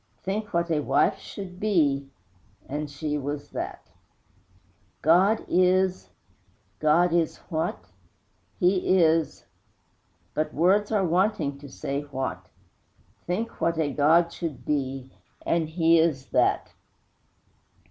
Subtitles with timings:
[0.23, 2.09] Think what a wife should be
[2.67, 3.91] And she was that!
[5.03, 6.09] God is!
[6.79, 7.91] God is what?
[8.59, 9.45] He is,
[10.33, 12.49] But words are wanting to say what!
[13.27, 15.11] Think what a God should be
[15.45, 16.73] And He is that!